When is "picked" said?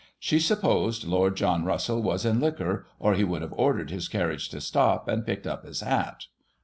5.27-5.45